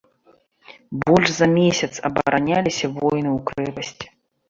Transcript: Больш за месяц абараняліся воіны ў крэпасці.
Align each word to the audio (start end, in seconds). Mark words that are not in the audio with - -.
Больш 1.03 1.27
за 1.37 1.47
месяц 1.59 1.91
абараняліся 2.11 2.85
воіны 2.99 3.31
ў 3.37 3.73
крэпасці. 3.73 4.07